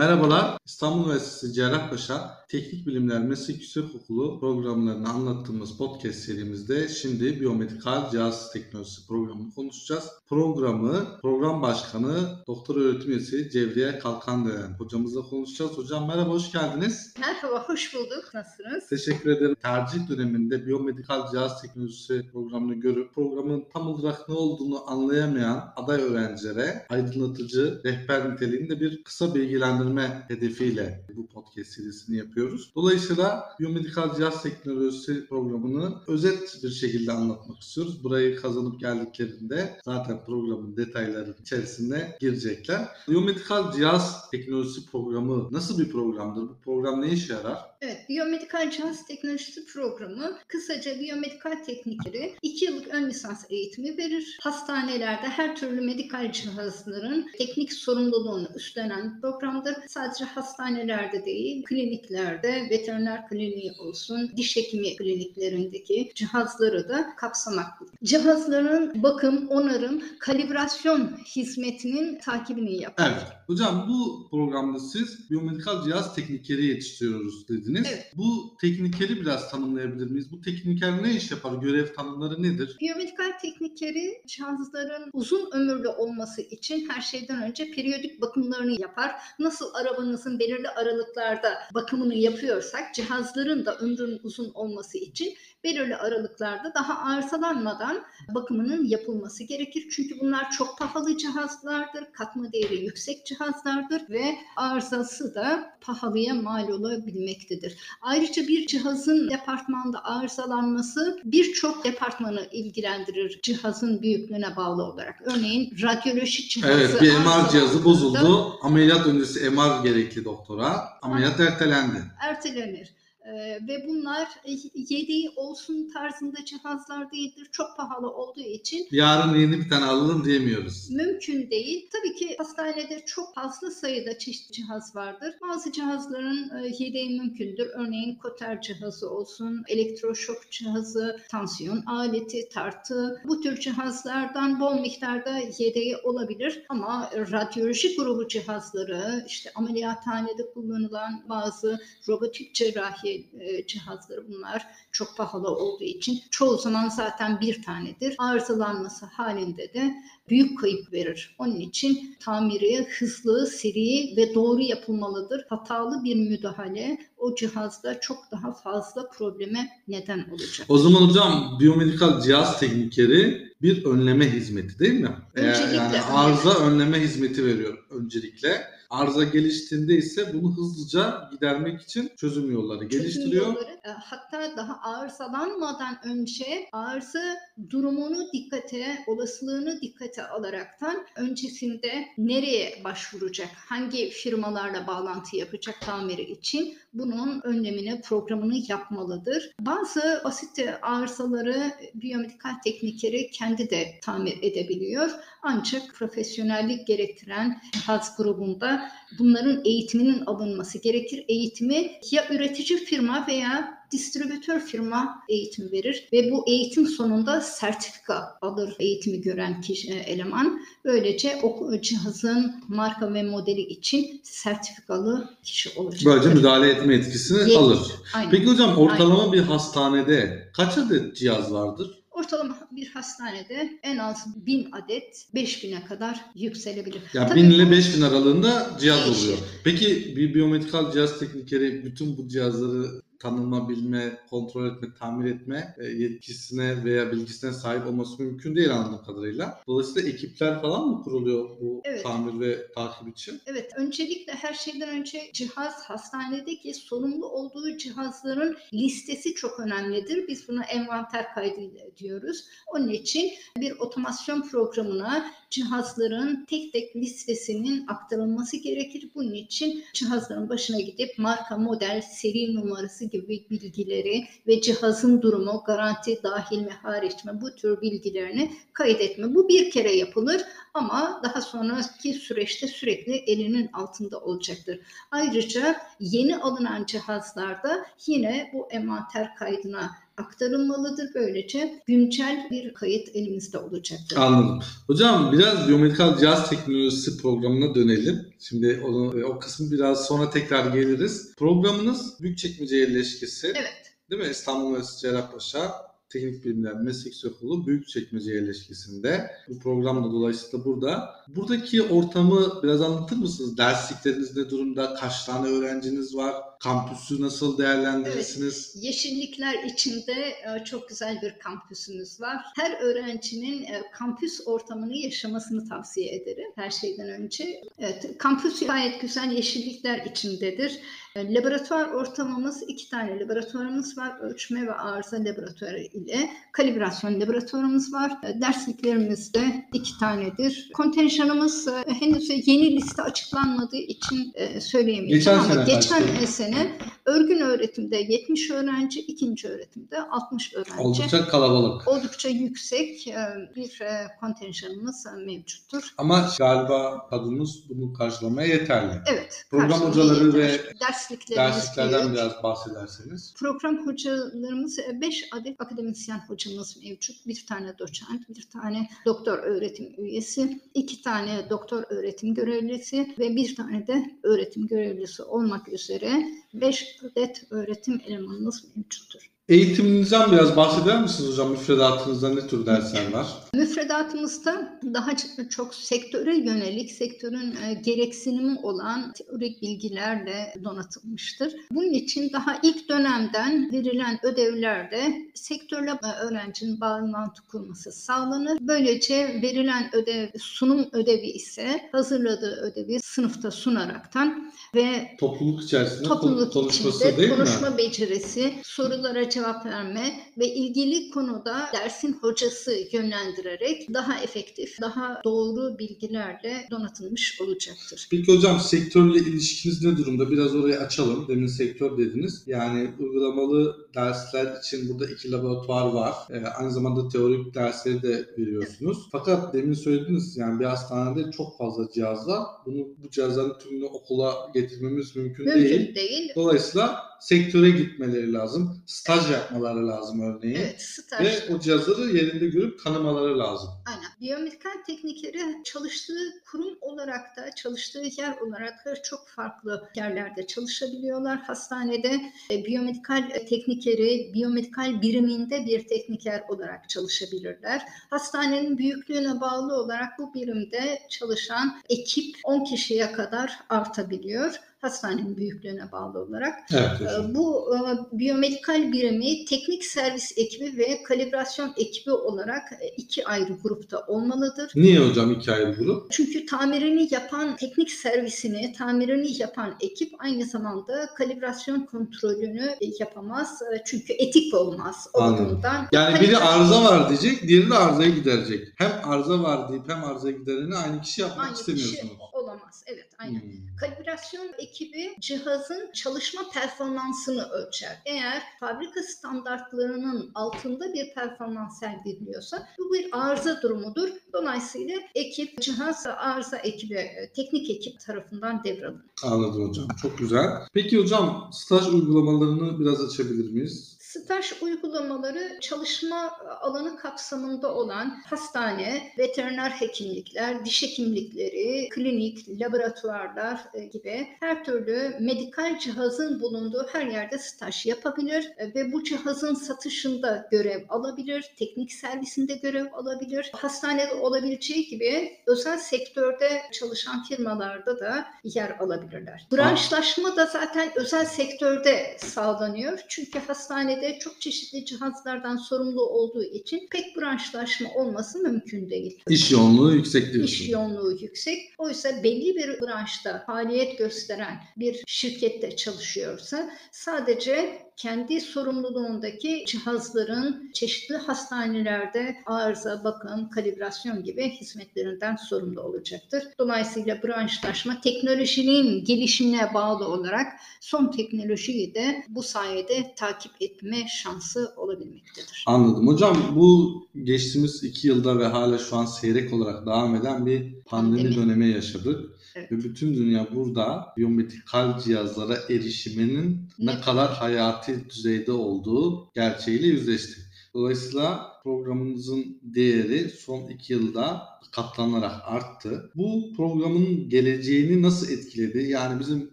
[0.00, 8.52] Merhabalar, İstanbul Üniversitesi Cerrahpaşa Teknik Bilimler Meslek Yüksekokulu programlarını anlattığımız podcast serimizde şimdi biyomedikal cihaz
[8.52, 10.08] teknolojisi programını konuşacağız.
[10.28, 15.78] Programı program başkanı doktor öğretim üyesi Cevriye Kalkandelen hocamızla konuşacağız.
[15.78, 17.14] Hocam merhaba, hoş geldiniz.
[17.20, 18.30] Merhaba, hoş bulduk.
[18.34, 18.88] Nasılsınız?
[18.88, 19.56] Teşekkür ederim.
[19.62, 26.86] Tercih döneminde biyomedikal cihaz teknolojisi programını görüp programın tam olarak ne olduğunu anlayamayan aday öğrencilere
[26.88, 29.89] aydınlatıcı rehber niteliğinde bir kısa bilgilendirme
[30.28, 32.72] hedefiyle bu podcast serisini yapıyoruz.
[32.76, 38.04] Dolayısıyla biyomedikal cihaz teknolojisi programını özet bir şekilde anlatmak istiyoruz.
[38.04, 42.88] Burayı kazanıp geldiklerinde zaten programın detayları içerisine girecekler.
[43.08, 46.42] Biyomedikal cihaz teknolojisi programı nasıl bir programdır?
[46.42, 47.58] Bu program ne işe yarar?
[47.82, 54.38] Evet, biyomedikal cihaz teknolojisi programı kısaca biyomedikal teknikleri 2 yıllık ön lisans eğitimi verir.
[54.42, 59.22] Hastanelerde her türlü medikal cihazların teknik sorumluluğunu üstlenen bir
[59.70, 59.88] programdır.
[59.88, 67.94] Sadece hastanelerde değil, kliniklerde, veteriner kliniği olsun, diş hekimi kliniklerindeki cihazları da kapsamaktadır.
[68.04, 73.10] Cihazların bakım, onarım, kalibrasyon hizmetinin takibini yapar.
[73.12, 73.26] Evet.
[73.46, 77.86] Hocam bu programda siz biyomedikal cihaz teknikeri yetiştiriyoruz dediniz.
[77.88, 78.12] Evet.
[78.16, 80.32] Bu teknikeri biraz tanımlayabilir miyiz?
[80.32, 81.52] Bu tekniker ne iş yapar?
[81.52, 82.76] Görev tanımları nedir?
[82.80, 89.10] Biyomedikal teknikleri cihazların uzun ömürlü olması için her şeyden önce periyodik bakımlarını yapar.
[89.38, 97.12] Nasıl arabanızın belirli aralıklarda bakımını yapıyorsak cihazların da ömrünün uzun olması için belirli aralıklarda daha
[97.12, 98.02] arızalanmadan
[98.34, 99.84] bakımının yapılması gerekir.
[99.90, 107.76] Çünkü bunlar çok pahalı cihazlardır, katma değeri yüksek cihazlardır ve arızası da pahalıya mal olabilmektedir.
[108.02, 115.22] Ayrıca bir cihazın departmanda arızalanması birçok departmanı ilgilendirir cihazın büyüklüğüne bağlı olarak.
[115.24, 118.58] Örneğin radyoloji cihazı Evet bir MR cihazı bozuldu.
[118.62, 120.88] Ameliyat öncesi MR gerekli doktora.
[121.02, 121.98] Ameliyat ertelendi.
[122.20, 122.94] ertelenir.
[123.26, 124.28] Ee, ve bunlar
[124.74, 127.48] yedeği olsun tarzında cihazlar değildir.
[127.52, 130.90] Çok pahalı olduğu için Yarın yeni bir tane alalım diyemiyoruz.
[130.90, 131.88] mümkün değil.
[131.92, 135.34] Tabii ki hastanede çok fazla sayıda çeşitli cihaz vardır.
[135.48, 137.66] Bazı cihazların e, yedeği mümkündür.
[137.74, 143.22] Örneğin koter cihazı olsun, elektroşok cihazı, tansiyon aleti, tartı.
[143.24, 146.64] Bu tür cihazlardan bol miktarda yedeği olabilir.
[146.68, 155.48] Ama radyoloji grubu cihazları, işte ameliyathanede kullanılan bazı robotik cerrahi e, cihazları bunlar çok pahalı
[155.48, 158.14] olduğu için çoğu zaman zaten bir tanedir.
[158.18, 159.94] Arızalanması halinde de
[160.28, 161.34] büyük kayıp verir.
[161.38, 165.46] Onun için tamiri hızlı, seri ve doğru yapılmalıdır.
[165.48, 170.66] Hatalı bir müdahale o cihazda çok daha fazla probleme neden olacak.
[170.68, 175.16] O zaman hocam biyomedikal cihaz teknikeri bir önleme hizmeti değil mi?
[175.34, 176.04] Öncelikle yani önleme.
[176.04, 178.79] arıza önleme hizmeti veriyor öncelikle.
[178.90, 183.44] Arıza geliştiğinde ise bunu hızlıca gidermek için çözüm yolları geliştiriyor.
[183.44, 187.36] Çözüm yolları, e, hatta daha arızalanmadan önce arıza
[187.70, 197.40] durumunu dikkate, olasılığını dikkate alaraktan öncesinde nereye başvuracak, hangi firmalarla bağlantı yapacak tamiri için bunun
[197.44, 199.50] önlemini, programını yapmalıdır.
[199.60, 205.10] Bazı basit arızaları biyomedikal teknikeri kendi de tamir edebiliyor.
[205.42, 208.79] Ancak profesyonellik gerektiren cihaz grubunda
[209.18, 211.24] bunların eğitiminin alınması gerekir.
[211.28, 218.76] Eğitimi ya üretici firma veya distribütör firma eğitim verir ve bu eğitim sonunda sertifika alır
[218.78, 220.60] eğitimi gören kişi, eleman.
[220.84, 226.02] Böylece o cihazın marka ve modeli için sertifikalı kişi olacak.
[226.04, 227.58] Böylece müdahale etme etkisini Yetki.
[227.58, 227.78] alır.
[228.14, 228.30] Aynen.
[228.30, 231.99] Peki hocam ortalama bir hastanede kaç adet cihaz vardır?
[232.20, 237.02] Ortalama bir hastanede en az 1000 adet 5000'e kadar yükselebilir.
[237.14, 239.22] Ya Tabii 1000 ile bu- 5000 aralığında cihaz Değişir.
[239.24, 239.38] oluyor.
[239.64, 242.86] Peki bir biyomedikal cihaz teknikeri bütün bu cihazları
[243.20, 249.04] tanıma, bilme, kontrol etme, tamir etme e, yetkisine veya bilgisine sahip olması mümkün değil anladığım
[249.04, 249.60] kadarıyla.
[249.66, 252.02] Dolayısıyla ekipler falan mı kuruluyor bu Evet.
[252.02, 253.40] tamir ve takip için?
[253.46, 260.28] Evet, öncelikle her şeyden önce cihaz hastanedeki sorumlu olduğu cihazların listesi çok önemlidir.
[260.28, 261.60] Biz buna envanter kaydı
[261.96, 262.44] diyoruz.
[262.74, 269.10] Onun için bir otomasyon programına cihazların tek tek listesinin aktarılması gerekir.
[269.14, 276.22] Bunun için cihazların başına gidip marka, model, seri numarası gibi bilgileri ve cihazın durumu, garanti
[276.22, 279.34] dahil mi hariç mi bu tür bilgilerini kaydetme.
[279.34, 280.42] Bu bir kere yapılır
[280.74, 284.80] ama daha sonraki süreçte sürekli elinin altında olacaktır.
[285.10, 291.10] Ayrıca yeni alınan cihazlarda yine bu envanter kaydına aktarılmalıdır.
[291.14, 294.16] Böylece güncel bir kayıt elimizde olacaktır.
[294.16, 294.60] Anladım.
[294.86, 298.26] Hocam biraz biyomedikal cihaz teknolojisi programına dönelim.
[298.38, 301.34] Şimdi onu, o kısmı biraz sonra tekrar geliriz.
[301.36, 303.46] Programınız Büyükçekmece yerleşkesi.
[303.46, 303.92] Evet.
[304.10, 304.28] Değil mi?
[304.30, 309.30] İstanbul Üniversitesi Cerrahpaşa Teknik Bilimler Meslek Okulu Büyükçekmece yerleşkesinde.
[309.48, 311.14] Bu program da dolayısıyla burada.
[311.28, 313.58] Buradaki ortamı biraz anlatır mısınız?
[313.58, 314.94] Derslikleriniz ne durumda?
[314.94, 316.34] Kaç tane öğrenciniz var?
[316.60, 318.72] Kampüsü nasıl değerlendirirsiniz?
[318.74, 322.36] Evet, yeşillikler içinde e, çok güzel bir kampüsümüz var.
[322.56, 327.60] Her öğrencinin e, kampüs ortamını yaşamasını tavsiye ederim her şeyden önce.
[327.78, 330.78] Evet, kampüs gayet güzel yeşillikler içindedir.
[331.16, 334.20] E, laboratuvar ortamımız iki tane laboratuvarımız var.
[334.20, 338.12] Ölçme ve arıza laboratuvarı ile kalibrasyon laboratuvarımız var.
[338.40, 340.70] Dersliklerimiz de iki tanedir.
[340.74, 341.68] Kontenjanımız
[342.00, 346.62] henüz yeni liste açıklanmadığı için söyleyemeyeceğim geçen ama sene geçen sene എന്ന്
[347.10, 350.80] örgün öğretimde 70 öğrenci, ikinci öğretimde 60 öğrenci.
[350.80, 351.88] Oldukça kalabalık.
[351.88, 353.14] Oldukça yüksek
[353.56, 353.82] bir
[354.20, 355.94] kontenjanımız mevcuttur.
[355.98, 359.00] Ama galiba kadımız bunu karşılamaya yeterli.
[359.06, 359.44] Evet.
[359.50, 362.14] Program hocaları ve dersliklerden büyük.
[362.14, 363.34] biraz bahsederseniz.
[363.38, 367.26] Program hocalarımız 5 adet akademisyen hocamız mevcut.
[367.26, 373.56] Bir tane doçent, bir tane doktor öğretim üyesi, iki tane doktor öğretim görevlisi ve bir
[373.56, 376.22] tane de öğretim görevlisi olmak üzere
[376.54, 379.30] 5 adet öğretim elemanımız mevcuttur.
[379.50, 381.50] Eğitiminizden biraz bahseder misiniz hocam?
[381.50, 383.26] Müfredatınızda ne tür dersler var?
[383.54, 385.10] Müfredatımızda daha
[385.50, 391.54] çok sektöre yönelik, sektörün e, gereksinimi olan teorik bilgilerle donatılmıştır.
[391.72, 398.58] Bunun için daha ilk dönemden verilen ödevlerde sektörle e, öğrencinin bağlantı kurması sağlanır.
[398.60, 407.08] Böylece verilen ödev, sunum ödevi ise hazırladığı ödevi sınıfta sunaraktan ve topluluk içerisinde topluluk konuşması
[407.08, 407.78] içinde değil konuşma mi?
[407.78, 416.66] becerisi, sorulara cevap verme ve ilgili konuda dersin hocası yönlendirerek daha efektif, daha doğru bilgilerle
[416.70, 418.08] donatılmış olacaktır.
[418.10, 420.30] Peki hocam sektörle ilişkiniz ne durumda?
[420.30, 421.28] Biraz orayı açalım.
[421.28, 422.42] Demin sektör dediniz.
[422.46, 426.14] Yani uygulamalı dersler için burada iki laboratuvar var.
[426.30, 428.98] Ee, aynı zamanda teorik dersleri de veriyorsunuz.
[429.12, 432.42] Fakat demin söylediniz yani bir hastanede çok fazla cihaz var.
[432.66, 435.94] Bunu bu cihazların tümünü okula getirmemiz mümkün, Mümkün değil.
[435.94, 436.32] değil.
[436.36, 438.82] Dolayısıyla sektöre gitmeleri lazım.
[438.86, 440.56] Staj yapmaları lazım örneğin.
[440.56, 441.26] Evet, staj.
[441.26, 443.70] Ve o cihazları yerinde görüp tanımaları lazım.
[443.86, 444.10] Aynen.
[444.20, 451.38] Biyomedikal teknikleri çalıştığı kurum olarak da, çalıştığı yer olarak da çok farklı yerlerde çalışabiliyorlar.
[451.38, 452.20] Hastanede
[452.50, 457.82] e, biyomedikal teknikeri, biyomedikal biriminde bir tekniker olarak çalışabilirler.
[458.10, 466.18] Hastanenin büyüklüğüne bağlı olarak bu birimde çalışan ekip 10 kişiye kadar artabiliyor hastanenin büyüklüğüne bağlı
[466.18, 466.54] olarak.
[466.72, 467.34] Evet hocam.
[467.34, 467.78] Bu e,
[468.18, 474.72] biyomedikal birimi teknik servis ekibi ve kalibrasyon ekibi olarak e, iki ayrı grupta olmalıdır.
[474.74, 476.10] Niye hocam iki ayrı grup?
[476.10, 483.62] Çünkü tamirini yapan teknik servisini, tamirini yapan ekip aynı zamanda kalibrasyon kontrolünü e, yapamaz.
[483.84, 485.46] Çünkü etik olmaz Anladım.
[485.46, 485.86] olduğundan.
[485.92, 488.68] Yani biri arıza var diyecek, diğeri de arızayı giderecek.
[488.76, 492.30] Hem arıza var deyip hem arıza gidereni aynı kişi yapmak aynı kişi istemiyorsunuz.
[492.32, 492.84] olamaz.
[492.86, 493.40] Evet, aynen.
[493.40, 493.69] Hmm.
[493.80, 498.02] Kalibrasyon ekibi cihazın çalışma performansını ölçer.
[498.06, 504.08] Eğer fabrika standartlarının altında bir performans sergiliyorsa bu bir arıza durumudur.
[504.32, 509.04] Dolayısıyla ekip, cihaz arıza ekibi, e, teknik ekip tarafından devralınır.
[509.24, 509.86] Anladım hocam.
[510.02, 510.46] Çok güzel.
[510.72, 513.98] Peki hocam staj uygulamalarını biraz açabilir miyiz?
[514.10, 524.28] Staj uygulamaları çalışma alanı kapsamında olan hastane, veteriner hekimlikler, diş hekimlikleri, klinik, laboratuvarlar e, gibi
[524.40, 530.84] her türlü medikal cihazın bulunduğu her yerde staj yapabilir e, ve bu cihazın satışında görev
[530.88, 533.50] alabilir, teknik servisinde görev alabilir.
[533.54, 539.46] Hastanede olabileceği gibi özel sektörde çalışan firmalarda da yer alabilirler.
[539.52, 542.98] Branşlaşma da zaten özel sektörde sağlanıyor.
[543.08, 549.22] Çünkü hastanede çok çeşitli cihazlardan sorumlu olduğu için pek branşlaşma olması mümkün değil.
[549.28, 550.64] İş yoğunluğu yüksek diyorsun.
[550.64, 551.58] İş yoğunluğu yüksek.
[551.78, 562.36] Oysa belli bir branşta faaliyet gösteren bir şirkette çalışıyorsa sadece kendi sorumluluğundaki cihazların çeşitli hastanelerde
[562.46, 566.44] arıza, bakım, kalibrasyon gibi hizmetlerinden sorumlu olacaktır.
[566.58, 570.46] Dolayısıyla branşlaşma teknolojinin gelişimine bağlı olarak
[570.80, 575.64] son teknolojiyi de bu sayede takip etme şansı olabilmektedir.
[575.66, 576.06] Anladım.
[576.06, 581.22] Hocam bu geçtiğimiz iki yılda ve hala şu an seyrek olarak devam eden bir pandemi
[581.22, 581.36] Pandemi.
[581.36, 582.40] dönemi yaşadık.
[582.54, 582.72] Evet.
[582.72, 590.40] Ve bütün dünya burada biyomedikal cihazlara erişiminin ne, Ne kadar hayati düzeyde olduğu gerçeğiyle yüzleşti.
[590.74, 594.42] Dolayısıyla programımızın değeri son iki yılda
[594.72, 596.10] katlanarak arttı.
[596.14, 598.78] Bu programın geleceğini nasıl etkiledi?
[598.82, 599.52] Yani bizim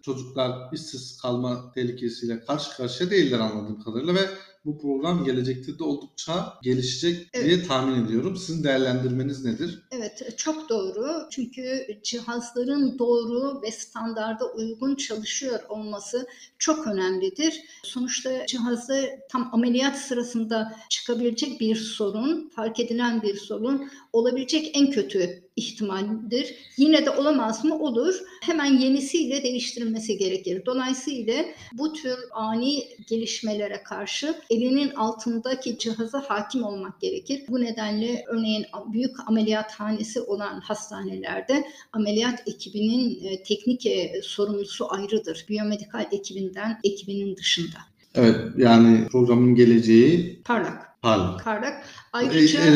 [0.00, 4.20] çocuklar işsiz kalma tehlikesiyle karşı karşıya değiller anladığım kadarıyla ve
[4.64, 7.46] bu program gelecekte de oldukça gelişecek Evet.
[7.46, 8.36] diye tahmin ediyorum.
[8.36, 9.82] Sizin değerlendirmeniz nedir?
[9.90, 11.28] Evet çok doğru.
[11.30, 16.26] Çünkü cihazların doğru ve standarda uygun çalışıyor olması
[16.58, 17.60] çok önemlidir.
[17.82, 25.47] Sonuçta cihazda tam ameliyat sırasında çıkabilecek bir sorun, fark edilen bir sorun olabilecek en kötü
[25.58, 26.54] ihtimaldir.
[26.76, 27.78] Yine de olamaz mı?
[27.78, 28.14] Olur.
[28.42, 30.62] Hemen yenisiyle değiştirilmesi gerekir.
[30.66, 37.42] Dolayısıyla bu tür ani gelişmelere karşı elinin altındaki cihaza hakim olmak gerekir.
[37.48, 45.46] Bu nedenle örneğin büyük ameliyathanesi olan hastanelerde ameliyat ekibinin e, teknik e, sorumlusu ayrıdır.
[45.48, 47.78] Biyomedikal ekibinden ekibinin dışında.
[48.14, 50.87] Evet yani programın geleceği Parlak.
[51.02, 51.44] Parlak.
[51.44, 51.72] Parlak.
[51.74, 52.70] E, Ayrıca e,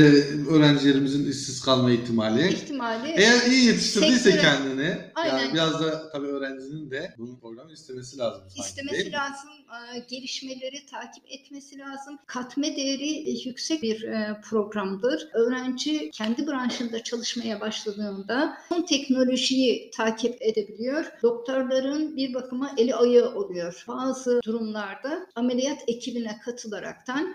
[0.51, 2.49] öğrencilerimizin işsiz kalma ihtimali.
[2.53, 5.55] ihtimali Eğer iyi yetiştirdiyse Sektöre- kendini, yani Aynen.
[5.55, 8.41] biraz da tabii öğrencinin de bunun programı istemesi lazım.
[8.43, 9.13] sanki, değil istemesi mi?
[9.13, 9.51] lazım,
[9.95, 12.19] e, gelişmeleri takip etmesi lazım.
[12.27, 15.29] Katma değeri e, yüksek bir e, programdır.
[15.35, 21.05] Öğrenci kendi branşında çalışmaya başladığında son teknolojiyi takip edebiliyor.
[21.23, 23.85] Doktorların bir bakıma eli ayağı oluyor.
[23.89, 27.35] Bazı durumlarda ameliyat ekibine katılaraktan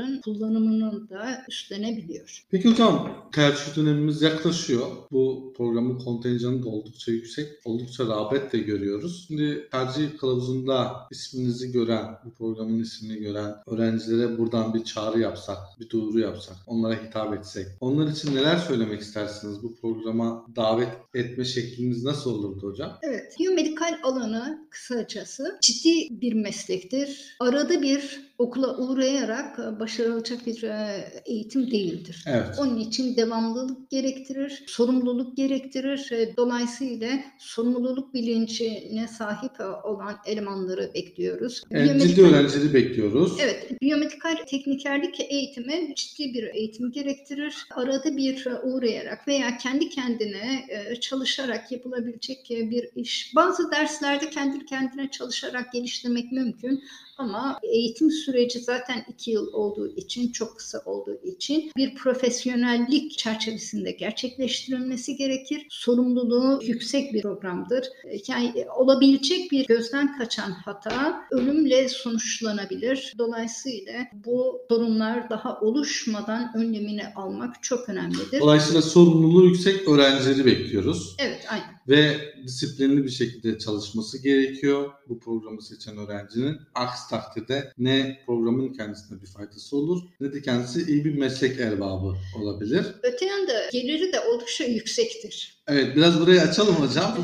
[0.00, 2.44] cihazların kullanımının da üstlenebiliyor.
[2.50, 4.86] Peki hocam tercih dönemimiz yaklaşıyor.
[5.10, 7.48] Bu programın kontenjanı da oldukça yüksek.
[7.64, 9.24] Oldukça rağbet de görüyoruz.
[9.28, 15.90] Şimdi tercih kılavuzunda isminizi gören, bu programın ismini gören öğrencilere buradan bir çağrı yapsak, bir
[15.90, 17.66] duyuru yapsak, onlara hitap etsek.
[17.80, 19.62] Onlar için neler söylemek istersiniz?
[19.62, 22.98] Bu programa davet etme şekliniz nasıl olurdu hocam?
[23.02, 27.36] Evet, biyomedikal alanı kısacası ciddi bir meslektir.
[27.40, 32.24] Arada bir okula uğrayarak e, başarılacak bir e, eğitim değildir.
[32.26, 32.46] Evet.
[32.58, 36.12] Onun için devamlılık gerektirir, sorumluluk gerektirir.
[36.12, 39.52] E, Dolayısıyla sorumluluk bilincine sahip
[39.84, 41.62] olan elemanları bekliyoruz.
[41.70, 43.36] Evet, ciddi Biyomedikal- öğrencileri bekliyoruz.
[43.40, 47.54] Evet, biyomedikal teknikerlik eğitimi ciddi bir eğitim gerektirir.
[47.74, 50.66] Arada bir uğrayarak veya kendi kendine
[51.00, 53.32] çalışarak yapılabilecek bir iş.
[53.36, 56.82] Bazı derslerde kendi kendine çalışarak geliştirmek mümkün
[57.20, 63.90] ama eğitim süreci zaten iki yıl olduğu için, çok kısa olduğu için bir profesyonellik çerçevesinde
[63.90, 65.66] gerçekleştirilmesi gerekir.
[65.70, 67.84] Sorumluluğu yüksek bir programdır.
[68.04, 73.14] E, Yani olabilecek bir gözden kaçan hata ölümle sonuçlanabilir.
[73.18, 73.92] Dolayısıyla
[74.24, 78.40] bu sorunlar daha oluşmadan önlemini almak çok önemlidir.
[78.40, 81.16] Dolayısıyla sorumluluğu yüksek öğrencileri bekliyoruz.
[81.18, 81.79] Evet, aynen.
[81.90, 86.56] Ve disiplinli bir şekilde çalışması gerekiyor bu programı seçen öğrencinin.
[86.74, 92.16] Aksi takdirde ne programın kendisine bir faydası olur ne de kendisi iyi bir meslek erbabı
[92.36, 92.86] olabilir.
[93.02, 95.59] Öte yanda geliri de oldukça yüksektir.
[95.68, 97.14] Evet biraz burayı açalım hocam.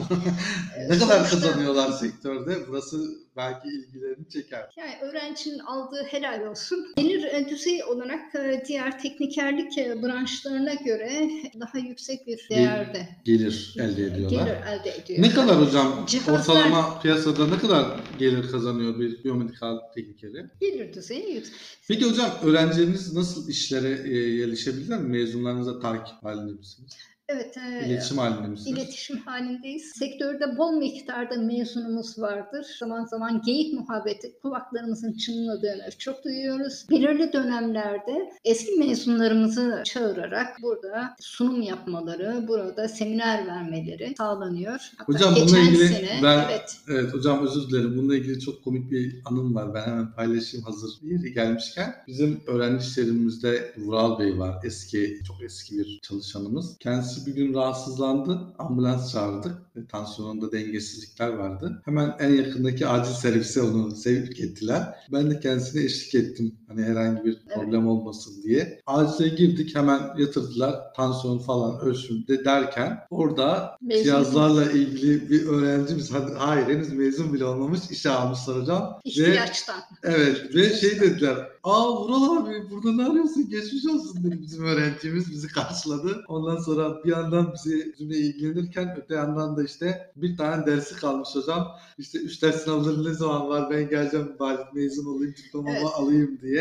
[0.90, 2.68] ne kadar kazanıyorlar sektörde?
[2.68, 2.96] Burası
[3.36, 4.66] belki ilgilerini çeker.
[4.76, 6.86] Yani öğrencinin aldığı helal olsun.
[6.96, 13.74] Gelir e, düzeyi olarak e, diğer teknikerlik e, branşlarına göre daha yüksek bir değerde Gelir
[13.78, 14.46] elde ediyorlar.
[14.46, 15.22] gelir elde ediyor.
[15.22, 17.86] Ne kadar hocam Cihazlar- ortalama piyasada ne kadar
[18.18, 20.46] gelir kazanıyor bir biyomedikal teknikeri?
[20.60, 21.54] Gelir düzeyi yüksek.
[21.88, 25.08] Peki hocam öğrencileriniz nasıl işlere e, yerleşebilirler mi?
[25.08, 26.92] Mezunlarınıza takip halinde misiniz?
[27.28, 28.78] Evet, e, İletişim halinde misiniz?
[28.78, 29.92] iletişim halindeyiz.
[29.98, 32.66] Sektörde bol miktarda mezunumuz vardır.
[32.78, 36.86] Zaman zaman geyik muhabbeti kulaklarımızın çınladığını çok duyuyoruz.
[36.90, 44.90] Belirli dönemlerde eski mezunlarımızı çağırarak burada sunum yapmaları, burada seminer vermeleri sağlanıyor.
[44.96, 47.96] Hatta Hocam bununla ilgili sene, ben- evet, Evet hocam özür dilerim.
[47.98, 49.74] Bununla ilgili çok komik bir anım var.
[49.74, 51.94] Ben hemen paylaşayım hazır yeri gelmişken.
[52.06, 54.54] Bizim öğrenci işlerimizde Vural Bey var.
[54.64, 56.78] Eski, çok eski bir çalışanımız.
[56.78, 58.54] Kendisi bir gün rahatsızlandı.
[58.58, 59.52] Ambulans çağırdık.
[59.76, 61.82] E, Tansiyonunda dengesizlikler vardı.
[61.84, 64.94] Hemen en yakındaki acil servise onu sevk ettiler.
[65.12, 66.54] Ben de kendisine eşlik ettim.
[66.68, 68.80] Hani herhangi bir problem olmasın diye.
[68.86, 70.94] Acile girdik hemen yatırdılar.
[70.96, 77.44] Tansiyon falan ölçümde derken orada Mezun cihazlarla ilgili bir öğrencimiz hadi- hayır henüz mezun bile
[77.44, 79.00] olmamış işe almışlar hocam.
[79.06, 79.80] Ve, ihtiyaçtan.
[80.02, 85.30] evet ve şey dediler aa Vural abi burada ne arıyorsun geçmiş olsun dedi bizim öğrencimiz
[85.30, 86.24] bizi karşıladı.
[86.28, 91.28] Ondan sonra bir yandan bizi bizimle ilgilenirken öte yandan da işte bir tane dersi kalmış
[91.34, 91.68] hocam.
[91.98, 95.86] İşte üç ders sınavları ne zaman var ben geleceğim bari mezun olayım diplomamı Evet.
[95.96, 96.55] alayım diye.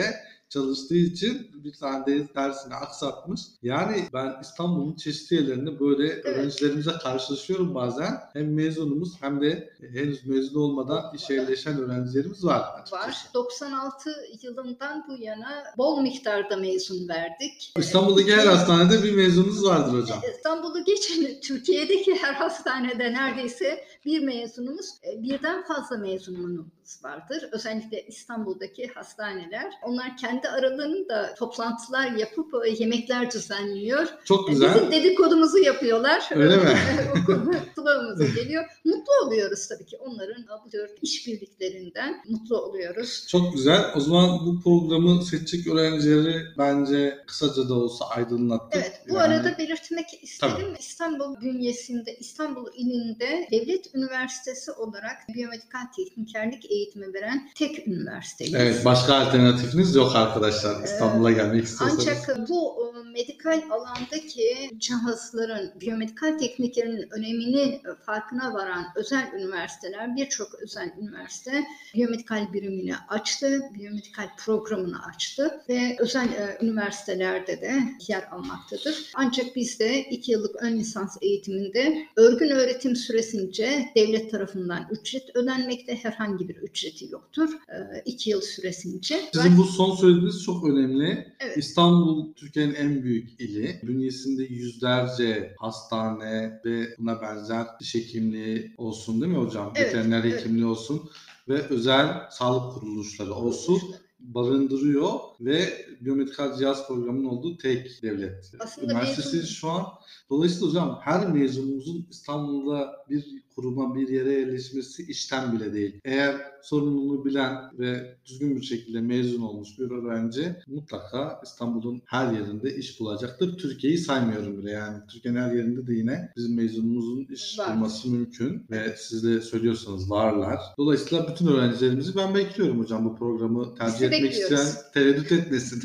[0.50, 3.42] Çalıştığı için bir tane de dersini aksatmış.
[3.64, 8.22] Yani ben İstanbul'un çeşitli yerlerinde böyle öğrencilerimize karşılaşıyorum bazen.
[8.34, 12.80] Hem mezunumuz hem de henüz mezun olmadan işe yerleşen öğrencilerimiz var.
[12.80, 13.08] açıkçası.
[13.08, 13.30] Var.
[13.34, 14.10] 96
[14.42, 17.74] yılından bu yana bol miktarda mezun verdik.
[17.78, 20.20] İstanbul'daki her hastanede bir mezununuz vardır hocam.
[20.36, 26.66] İstanbul'u geçin Türkiye'deki her hastanede neredeyse bir mezunumuz, e, birden fazla mezunumuz
[27.04, 27.50] vardır.
[27.51, 29.74] Özellikle İstanbul'daki hastaneler.
[29.84, 34.08] Onlar kendi aralarında toplantılar yapıp e, yemekler düzenliyor.
[34.25, 34.75] Çok E, güzel.
[34.75, 36.30] Bizim dedikodumuzu yapıyorlar.
[36.36, 36.77] Öyle mi?
[37.75, 38.65] kulağımıza geliyor.
[38.86, 43.25] Mutlu oluyoruz tabii ki onların bu işbirliklerinden mutlu oluyoruz.
[43.30, 43.82] Çok güzel.
[43.96, 48.82] O zaman bu programı seçecek öğrencileri bence kısaca da olsa aydınlattık.
[48.82, 50.56] Evet, bu Yani arada belirtmek isterim.
[50.60, 50.80] Tabii.
[50.80, 58.53] İstanbul bünyesinde, İstanbul ilinde devlet üniversitesi olarak biyomedikal teknikerlik eğitimi veren tek üniversiteyiz.
[58.53, 60.84] Evet, başka alternatifiniz yok arkadaşlar.
[60.84, 62.08] İstanbul'a gelmek istiyorsanız.
[62.08, 70.91] Ancak bu e, medikal alandaki cihazların, biyomedikal tekniklerin önemini farkına varan özel üniversiteler, birçok özel
[71.01, 71.63] üniversite
[71.96, 79.12] biyomedikal birimini açtı, biyomedikal programını açtı ve özel e, üniversitelerde de yer almaktadır.
[79.15, 86.50] Ancak bizde iki yıllık ön lisans eğitiminde örgün öğretim süresince devlet tarafından ücret ödenmekte herhangi
[86.50, 87.50] bir ücreti yoktur.
[87.53, 89.19] E, iki yıl süresince.
[89.34, 91.36] Sizin bu son söylediğiniz çok önemli.
[91.39, 91.57] Evet.
[91.57, 93.79] İstanbul Türkiye'nin en büyük ili.
[93.84, 99.74] Bünyesinde yüzlerce hastane ve buna benzer diş hekimliği olsun değil mi hocam?
[99.75, 100.39] Evet, Veteriner evet.
[100.39, 101.10] hekimliği olsun
[101.50, 103.81] ve özel sağlık kuruluşları olsun
[104.19, 109.86] barındırıyor ve biyomedikal cihaz programının olduğu tek devlet Aslında üniversitesi mezun- şu an.
[110.29, 116.00] Dolayısıyla hocam her mezunumuzun İstanbul'da bir kuruma bir yere yerleşmesi işten bile değil.
[116.05, 122.75] Eğer sorumluluğunu bilen ve düzgün bir şekilde mezun olmuş bir öğrenci mutlaka İstanbul'un her yerinde
[122.75, 123.57] iş bulacaktır.
[123.57, 124.97] Türkiye'yi saymıyorum bile yani.
[125.12, 127.75] Türkiye'nin her yerinde de yine bizim mezunumuzun iş Var.
[127.75, 130.59] bulması mümkün ve siz de söylüyorsanız varlar.
[130.77, 134.59] Dolayısıyla bütün öğrencilerimizi ben bekliyorum hocam bu programı tercih de etmek bekliyoruz.
[134.59, 135.83] isteyen tereddüt etmesin.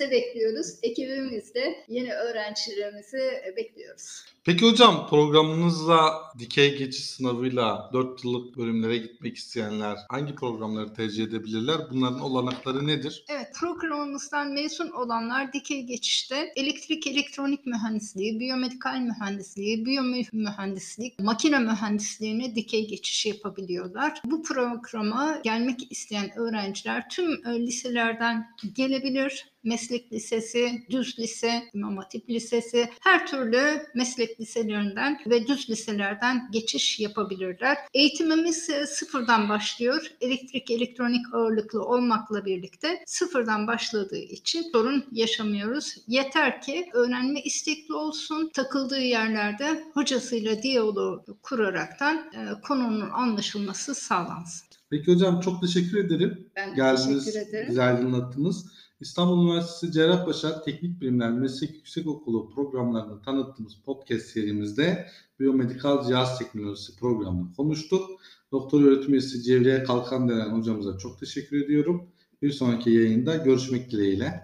[0.00, 0.66] De bekliyoruz.
[0.82, 3.18] Ekibimizde yeni öğrencilerimizi
[3.56, 4.24] bekliyoruz.
[4.46, 11.76] Peki hocam programınızla dikey geçiş sınavıyla 4 yıllık bölümlere gitmek isteyenler hangi programları tercih edebilirler?
[11.90, 13.24] Bunların olanakları nedir?
[13.28, 22.88] Evet, programımızdan mezun olanlar dikey geçişte elektrik elektronik mühendisliği, biyomedikal mühendisliği, biyomühendislik, makine mühendisliğine dikey
[22.88, 24.20] geçiş yapabiliyorlar.
[24.24, 29.46] Bu programa gelmek isteyen öğrenciler tüm e, liselerden gelebilir.
[29.64, 37.00] Meslek lisesi, düz lise, İmam Hatip lisesi, her türlü meslek liselerinden ve düz liselerden geçiş
[37.00, 37.76] yapabilirler.
[37.94, 40.06] Eğitimimiz e, sıfırdan başlıyor.
[40.20, 45.96] Elektrik elektronik ağırlıklı olmakla birlikte sıfırdan başladığı için sorun yaşamıyoruz.
[46.08, 54.66] Yeter ki öğrenme istekli olsun, takıldığı yerlerde hocasıyla diyaloğu kuraraktan e, konunun anlaşılması sağlansın.
[54.90, 56.48] Peki hocam çok teşekkür ederim.
[56.56, 57.66] Ben Geldiniz, teşekkür ederim.
[57.70, 58.66] bizi aydınlattınız.
[59.00, 65.06] İstanbul Üniversitesi Cerrahpaşa Teknik Bilimler Meslek Yüksekokulu programlarını tanıttığımız podcast serimizde
[65.40, 68.20] biyomedikal cihaz teknolojisi programını konuştuk.
[68.52, 72.10] Doktor öğretim üyesi Cevriye Kalkan denen hocamıza çok teşekkür ediyorum.
[72.42, 74.40] Bir sonraki yayında görüşmek dileğiyle.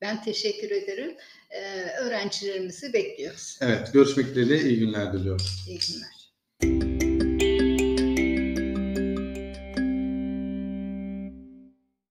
[0.00, 1.16] Ben teşekkür ederim.
[1.50, 3.58] Ee, öğrencilerimizi bekliyoruz.
[3.60, 5.46] Evet, görüşmek dileğiyle iyi günler diliyorum.
[5.68, 6.19] İyi günler.